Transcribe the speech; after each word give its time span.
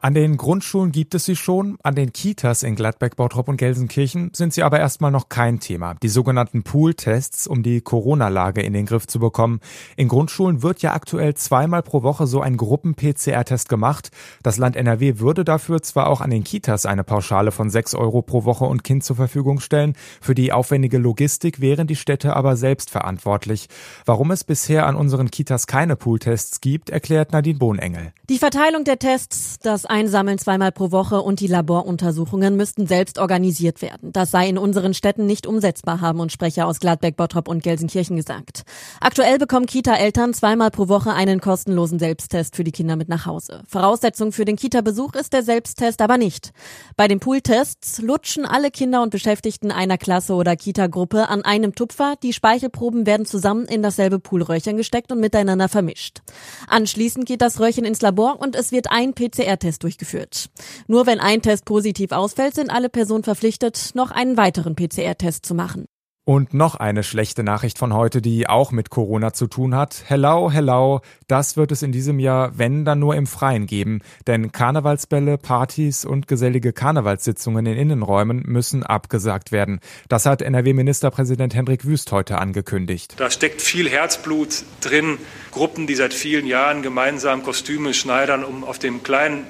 An 0.00 0.14
den 0.14 0.36
Grundschulen 0.36 0.92
gibt 0.92 1.16
es 1.16 1.24
sie 1.24 1.34
schon, 1.34 1.76
an 1.82 1.96
den 1.96 2.12
Kitas 2.12 2.62
in 2.62 2.76
Gladbeck, 2.76 3.16
Bautrop 3.16 3.48
und 3.48 3.56
Gelsenkirchen 3.56 4.30
sind 4.32 4.54
sie 4.54 4.62
aber 4.62 4.78
erstmal 4.78 5.10
noch 5.10 5.28
kein 5.28 5.58
Thema. 5.58 5.94
Die 5.94 6.08
sogenannten 6.08 6.62
Pool-Tests, 6.62 7.48
um 7.48 7.64
die 7.64 7.80
Corona-Lage 7.80 8.62
in 8.62 8.74
den 8.74 8.86
Griff 8.86 9.08
zu 9.08 9.18
bekommen. 9.18 9.58
In 9.96 10.06
Grundschulen 10.06 10.62
wird 10.62 10.82
ja 10.82 10.92
aktuell 10.92 11.34
zweimal 11.34 11.82
pro 11.82 12.04
Woche 12.04 12.28
so 12.28 12.40
ein 12.40 12.56
Gruppen-PCR-Test 12.56 13.68
gemacht. 13.68 14.12
Das 14.44 14.56
Land 14.56 14.76
NRW 14.76 15.18
würde 15.18 15.42
dafür 15.42 15.82
zwar 15.82 16.06
auch 16.06 16.20
an 16.20 16.30
den 16.30 16.44
Kitas 16.44 16.86
eine 16.86 17.02
Pauschale 17.02 17.50
von 17.50 17.68
6 17.68 17.96
Euro 17.96 18.22
pro 18.22 18.44
Woche 18.44 18.66
und 18.66 18.84
Kind 18.84 19.02
zur 19.02 19.16
Verfügung 19.16 19.58
stellen. 19.58 19.94
Für 20.20 20.36
die 20.36 20.52
aufwendige 20.52 20.98
Logistik 20.98 21.60
wären 21.60 21.88
die 21.88 21.96
Städte 21.96 22.36
aber 22.36 22.56
selbst 22.56 22.90
verantwortlich. 22.90 23.68
Warum 24.06 24.30
es 24.30 24.44
bisher 24.44 24.86
an 24.86 24.94
unseren 24.94 25.32
Kitas 25.32 25.66
keine 25.66 25.96
Pool-Tests 25.96 26.60
gibt, 26.60 26.88
erklärt 26.88 27.32
Nadine 27.32 27.58
Bohnengel. 27.58 28.12
Die 28.30 28.38
Verteilung 28.38 28.84
der 28.84 29.00
Tests, 29.00 29.58
das 29.60 29.87
Einsammeln 29.88 30.38
zweimal 30.38 30.72
pro 30.72 30.90
Woche 30.90 31.20
und 31.22 31.40
die 31.40 31.46
Laboruntersuchungen 31.46 32.56
müssten 32.56 32.86
selbst 32.86 33.18
organisiert 33.18 33.82
werden. 33.82 34.12
Das 34.12 34.30
sei 34.30 34.48
in 34.48 34.58
unseren 34.58 34.94
Städten 34.94 35.26
nicht 35.26 35.46
umsetzbar, 35.46 36.00
haben 36.00 36.20
uns 36.20 36.32
Sprecher 36.32 36.66
aus 36.66 36.80
Gladbeck, 36.80 37.16
Bottrop 37.16 37.48
und 37.48 37.62
Gelsenkirchen 37.62 38.16
gesagt. 38.16 38.62
Aktuell 39.00 39.38
bekommen 39.38 39.66
Kita-Eltern 39.66 40.34
zweimal 40.34 40.70
pro 40.70 40.88
Woche 40.88 41.12
einen 41.12 41.40
kostenlosen 41.40 41.98
Selbsttest 41.98 42.56
für 42.56 42.64
die 42.64 42.72
Kinder 42.72 42.96
mit 42.96 43.08
nach 43.08 43.26
Hause. 43.26 43.62
Voraussetzung 43.66 44.32
für 44.32 44.44
den 44.44 44.56
Kita-Besuch 44.56 45.14
ist 45.14 45.32
der 45.32 45.42
Selbsttest 45.42 46.02
aber 46.02 46.18
nicht. 46.18 46.52
Bei 46.96 47.08
den 47.08 47.20
Pooltests 47.20 48.00
lutschen 48.02 48.44
alle 48.44 48.70
Kinder 48.70 49.02
und 49.02 49.10
Beschäftigten 49.10 49.70
einer 49.70 49.98
Klasse 49.98 50.34
oder 50.34 50.56
Kita-Gruppe 50.56 51.28
an 51.28 51.42
einem 51.42 51.74
Tupfer. 51.74 52.14
Die 52.22 52.32
Speichelproben 52.32 53.06
werden 53.06 53.26
zusammen 53.26 53.64
in 53.64 53.82
dasselbe 53.82 54.18
Poolröhrchen 54.18 54.76
gesteckt 54.76 55.12
und 55.12 55.20
miteinander 55.20 55.68
vermischt. 55.68 56.20
Anschließend 56.66 57.26
geht 57.26 57.40
das 57.40 57.58
Röhrchen 57.58 57.84
ins 57.84 58.02
Labor 58.02 58.40
und 58.40 58.54
es 58.54 58.72
wird 58.72 58.90
ein 58.90 59.14
PCR-Test 59.14 59.77
Test 59.78 59.82
durchgeführt. 59.82 60.50
Nur 60.86 61.06
wenn 61.06 61.20
ein 61.20 61.42
Test 61.42 61.64
positiv 61.64 62.12
ausfällt, 62.12 62.54
sind 62.54 62.70
alle 62.70 62.88
Personen 62.88 63.24
verpflichtet, 63.24 63.92
noch 63.94 64.10
einen 64.10 64.36
weiteren 64.36 64.74
PCR-Test 64.74 65.46
zu 65.46 65.54
machen. 65.54 65.86
Und 66.28 66.52
noch 66.52 66.74
eine 66.74 67.04
schlechte 67.04 67.42
Nachricht 67.42 67.78
von 67.78 67.94
heute, 67.94 68.20
die 68.20 68.50
auch 68.50 68.70
mit 68.70 68.90
Corona 68.90 69.32
zu 69.32 69.46
tun 69.46 69.74
hat. 69.74 70.04
Hello, 70.08 70.50
hello, 70.50 71.00
das 71.26 71.56
wird 71.56 71.72
es 71.72 71.80
in 71.80 71.90
diesem 71.90 72.18
Jahr, 72.18 72.58
wenn 72.58 72.84
dann 72.84 72.98
nur 72.98 73.16
im 73.16 73.26
Freien 73.26 73.64
geben. 73.64 74.02
Denn 74.26 74.52
Karnevalsbälle, 74.52 75.38
Partys 75.38 76.04
und 76.04 76.28
gesellige 76.28 76.74
Karnevalssitzungen 76.74 77.64
in 77.64 77.78
Innenräumen 77.78 78.42
müssen 78.44 78.82
abgesagt 78.82 79.52
werden. 79.52 79.80
Das 80.10 80.26
hat 80.26 80.42
NRW-Ministerpräsident 80.42 81.54
Hendrik 81.54 81.86
Wüst 81.86 82.12
heute 82.12 82.36
angekündigt. 82.36 83.14
Da 83.16 83.30
steckt 83.30 83.62
viel 83.62 83.88
Herzblut 83.88 84.64
drin. 84.82 85.16
Gruppen, 85.50 85.86
die 85.86 85.94
seit 85.94 86.12
vielen 86.12 86.46
Jahren 86.46 86.82
gemeinsam 86.82 87.42
Kostüme 87.42 87.94
schneidern, 87.94 88.44
um 88.44 88.64
auf 88.64 88.78
dem 88.78 89.02
kleinen 89.02 89.46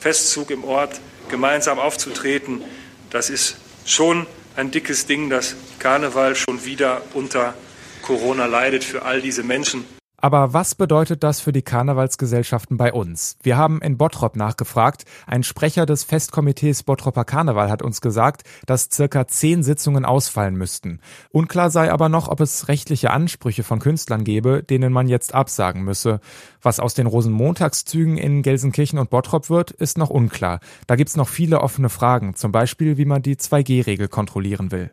Festzug 0.00 0.50
im 0.50 0.64
Ort 0.64 1.00
gemeinsam 1.28 1.78
aufzutreten. 1.78 2.62
Das 3.10 3.30
ist 3.30 3.56
schon 3.84 4.26
ein 4.56 4.70
dickes 4.70 5.06
Ding, 5.06 5.30
dass 5.30 5.56
Karneval 5.78 6.34
schon 6.34 6.64
wieder 6.64 7.02
unter 7.14 7.54
Corona 8.02 8.46
leidet 8.46 8.84
für 8.84 9.02
all 9.02 9.20
diese 9.20 9.42
Menschen. 9.42 9.84
Aber 10.20 10.52
was 10.52 10.74
bedeutet 10.74 11.22
das 11.22 11.40
für 11.40 11.52
die 11.52 11.62
Karnevalsgesellschaften 11.62 12.76
bei 12.76 12.92
uns? 12.92 13.36
Wir 13.40 13.56
haben 13.56 13.80
in 13.80 13.96
Bottrop 13.96 14.34
nachgefragt. 14.34 15.04
Ein 15.28 15.44
Sprecher 15.44 15.86
des 15.86 16.02
Festkomitees 16.02 16.82
Bottroper 16.82 17.24
Karneval 17.24 17.70
hat 17.70 17.82
uns 17.82 18.00
gesagt, 18.00 18.42
dass 18.66 18.88
circa 18.92 19.28
zehn 19.28 19.62
Sitzungen 19.62 20.04
ausfallen 20.04 20.56
müssten. 20.56 21.00
Unklar 21.30 21.70
sei 21.70 21.92
aber 21.92 22.08
noch, 22.08 22.26
ob 22.26 22.40
es 22.40 22.66
rechtliche 22.66 23.12
Ansprüche 23.12 23.62
von 23.62 23.78
Künstlern 23.78 24.24
gebe, 24.24 24.64
denen 24.64 24.92
man 24.92 25.06
jetzt 25.06 25.34
absagen 25.34 25.84
müsse. 25.84 26.18
Was 26.60 26.80
aus 26.80 26.94
den 26.94 27.06
Rosenmontagszügen 27.06 28.16
in 28.18 28.42
Gelsenkirchen 28.42 28.98
und 28.98 29.10
Bottrop 29.10 29.50
wird, 29.50 29.70
ist 29.70 29.98
noch 29.98 30.10
unklar. 30.10 30.58
Da 30.88 30.96
gibt's 30.96 31.16
noch 31.16 31.28
viele 31.28 31.60
offene 31.60 31.90
Fragen, 31.90 32.34
zum 32.34 32.50
Beispiel 32.50 32.96
wie 32.96 33.04
man 33.04 33.22
die 33.22 33.36
2G-Regel 33.36 34.08
kontrollieren 34.08 34.72
will. 34.72 34.90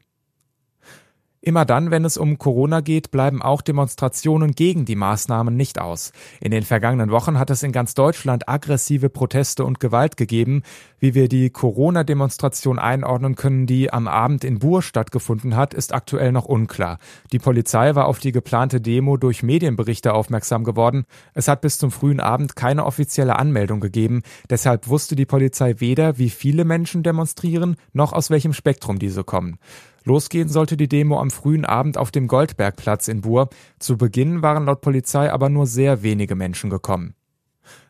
Immer 1.45 1.63
dann, 1.63 1.91
wenn 1.91 2.05
es 2.05 2.17
um 2.17 2.39
Corona 2.39 2.81
geht, 2.81 3.11
bleiben 3.11 3.43
auch 3.43 3.61
Demonstrationen 3.61 4.53
gegen 4.53 4.85
die 4.85 4.95
Maßnahmen 4.95 5.55
nicht 5.55 5.79
aus. 5.79 6.11
In 6.41 6.49
den 6.49 6.63
vergangenen 6.63 7.11
Wochen 7.11 7.37
hat 7.37 7.51
es 7.51 7.61
in 7.61 7.71
ganz 7.71 7.93
Deutschland 7.93 8.49
aggressive 8.49 9.09
Proteste 9.09 9.63
und 9.63 9.79
Gewalt 9.79 10.17
gegeben. 10.17 10.63
Wie 10.99 11.13
wir 11.13 11.29
die 11.29 11.51
Corona-Demonstration 11.51 12.79
einordnen 12.79 13.35
können, 13.35 13.67
die 13.67 13.93
am 13.93 14.07
Abend 14.07 14.43
in 14.43 14.57
Buhr 14.57 14.81
stattgefunden 14.81 15.55
hat, 15.55 15.75
ist 15.75 15.93
aktuell 15.93 16.31
noch 16.31 16.45
unklar. 16.45 16.97
Die 17.31 17.37
Polizei 17.37 17.93
war 17.93 18.07
auf 18.07 18.17
die 18.17 18.31
geplante 18.31 18.81
Demo 18.81 19.15
durch 19.15 19.43
Medienberichte 19.43 20.15
aufmerksam 20.15 20.63
geworden. 20.63 21.05
Es 21.35 21.47
hat 21.47 21.61
bis 21.61 21.77
zum 21.77 21.91
frühen 21.91 22.21
Abend 22.21 22.55
keine 22.55 22.87
offizielle 22.87 23.35
Anmeldung 23.35 23.81
gegeben. 23.81 24.23
Deshalb 24.49 24.87
wusste 24.87 25.15
die 25.15 25.27
Polizei 25.27 25.75
weder, 25.77 26.17
wie 26.17 26.31
viele 26.31 26.65
Menschen 26.65 27.03
demonstrieren, 27.03 27.75
noch 27.93 28.13
aus 28.13 28.31
welchem 28.31 28.53
Spektrum 28.53 28.97
diese 28.97 29.23
kommen. 29.23 29.59
Losgehen 30.05 30.49
sollte 30.49 30.77
die 30.77 30.87
Demo 30.87 31.19
am 31.19 31.31
frühen 31.31 31.65
Abend 31.65 31.97
auf 31.97 32.11
dem 32.11 32.27
Goldbergplatz 32.27 33.07
in 33.07 33.21
Buhr. 33.21 33.49
Zu 33.79 33.97
Beginn 33.97 34.43
waren 34.43 34.65
laut 34.65 34.81
Polizei 34.81 35.31
aber 35.31 35.49
nur 35.49 35.65
sehr 35.65 36.03
wenige 36.03 36.35
Menschen 36.35 36.69
gekommen. 36.69 37.15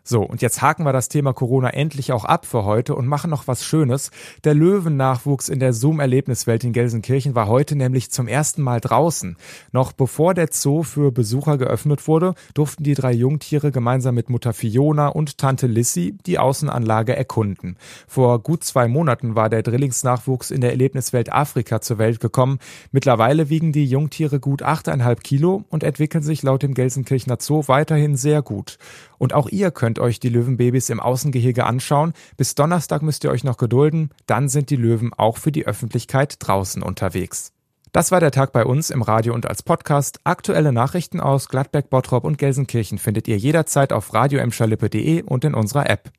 So, 0.08 0.22
und 0.22 0.44
jetzt 0.44 0.62
haken 0.62 0.86
wir 0.86 0.94
das 0.94 1.10
Thema 1.10 1.34
Corona 1.34 1.72
endlich 1.72 2.12
auch 2.12 2.26
ab 2.26 2.46
für 2.46 2.64
heute 2.64 2.94
und 2.94 3.08
machen 3.08 3.32
noch 3.32 3.48
was 3.48 3.66
Schönes. 3.66 4.12
Der 4.44 4.54
Löwennachwuchs 4.54 5.50
in 5.50 5.60
der 5.60 5.74
Zoom-Erlebniswelt 5.74 6.64
in 6.64 6.74
Gelsenkirchen 6.74 7.34
war 7.34 7.48
heute 7.48 7.76
nämlich 7.76 8.12
zum 8.12 8.28
ersten 8.28 8.62
Mal 8.62 8.80
draußen. 8.80 9.36
Noch 9.72 9.94
bevor 9.94 10.36
der 10.36 10.50
Zoo 10.52 10.84
für 10.84 11.12
Besucher 11.12 11.58
geöffnet 11.58 12.08
wurde, 12.08 12.36
durften 12.54 12.84
die 12.84 12.94
drei 12.94 13.14
Jungtiere 13.14 13.72
gemeinsam 13.72 14.14
mit 14.14 14.30
Mutter 14.30 14.54
Fiona 14.54 15.08
und 15.08 15.40
Tante 15.40 15.66
Lissy 15.66 16.16
die 16.28 16.38
Außenanlage 16.38 17.16
erkunden. 17.16 17.76
Vor 18.08 18.38
gut 18.44 18.64
zwei 18.64 18.88
Monaten 18.88 19.34
war 19.34 19.50
der 19.50 19.64
Drillingsnachwuchs 19.64 20.52
in 20.52 20.62
der 20.62 20.70
Erlebniswelt 20.70 21.34
Afrika 21.34 21.82
zur 21.82 21.98
Welt 21.98 22.20
gekommen. 22.20 22.60
Mittlerweile 22.92 23.50
wiegen 23.50 23.72
die 23.72 23.86
Jungtiere 23.86 24.40
gut 24.40 24.62
achteinhalb 24.62 25.24
Kilo 25.24 25.64
und 25.70 25.84
entwickeln 25.84 26.24
sich 26.24 26.44
laut 26.44 26.62
dem 26.62 26.76
Gelsenkirchener 26.76 27.38
Zoo 27.40 27.64
weiterhin 27.66 28.16
sehr 28.16 28.44
gut. 28.44 28.78
Und 29.18 29.34
auch 29.34 29.50
ihr 29.50 29.72
könnt 29.96 30.06
euch 30.06 30.20
die 30.20 30.30
Löwenbabys 30.30 30.90
im 30.90 31.00
Außengehege 31.00 31.66
anschauen. 31.66 32.12
Bis 32.36 32.54
Donnerstag 32.54 33.02
müsst 33.02 33.24
ihr 33.24 33.32
euch 33.32 33.46
noch 33.46 33.56
gedulden. 33.56 34.10
Dann 34.26 34.50
sind 34.50 34.70
die 34.70 34.76
Löwen 34.76 35.14
auch 35.14 35.38
für 35.38 35.54
die 35.54 35.66
Öffentlichkeit 35.66 36.36
draußen 36.40 36.84
unterwegs. 36.84 37.54
Das 37.94 38.12
war 38.12 38.20
der 38.20 38.32
Tag 38.32 38.52
bei 38.52 38.66
uns 38.66 38.90
im 38.90 39.02
Radio 39.02 39.34
und 39.34 39.46
als 39.46 39.64
Podcast. 39.64 40.20
Aktuelle 40.26 40.74
Nachrichten 40.74 41.22
aus 41.22 41.48
Gladbeck, 41.48 41.90
Bottrop 41.90 42.26
und 42.26 42.38
Gelsenkirchen 42.38 42.98
findet 42.98 43.30
ihr 43.30 43.38
jederzeit 43.38 43.94
auf 43.94 44.14
radioemschalippe.de 44.14 45.22
und 45.22 45.46
in 45.46 45.54
unserer 45.54 45.90
App. 45.90 46.12